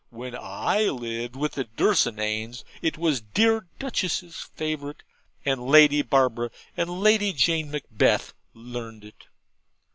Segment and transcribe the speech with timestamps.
[0.09, 5.03] When I lived with the Dunsinanes, it was the dear Duchess's favourite,
[5.45, 9.27] and Lady Barbara and Lady Jane McBeth learned it.